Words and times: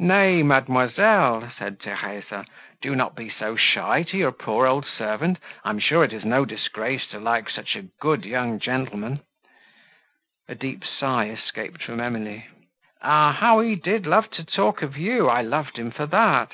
"Nay, 0.00 0.42
mademoiselle," 0.42 1.50
said 1.58 1.80
Theresa, 1.80 2.44
"do 2.82 2.94
not 2.94 3.16
be 3.16 3.30
so 3.30 3.56
shy 3.56 4.02
to 4.02 4.18
your 4.18 4.30
poor 4.30 4.66
old 4.66 4.84
servant. 4.84 5.38
I 5.64 5.70
am 5.70 5.78
sure 5.78 6.04
it 6.04 6.12
is 6.12 6.26
no 6.26 6.44
disgrace 6.44 7.06
to 7.06 7.18
like 7.18 7.48
such 7.48 7.74
a 7.74 7.86
good 7.98 8.26
young 8.26 8.58
gentleman." 8.60 9.20
A 10.46 10.54
deep 10.54 10.84
sigh 10.84 11.30
escaped 11.30 11.82
from 11.84 12.00
Emily. 12.00 12.46
"Ah! 13.00 13.32
how 13.32 13.60
he 13.60 13.74
did 13.74 14.04
love 14.04 14.30
to 14.32 14.44
talk 14.44 14.82
of 14.82 14.98
you! 14.98 15.30
I 15.30 15.40
loved 15.40 15.78
him 15.78 15.90
for 15.90 16.04
that. 16.04 16.50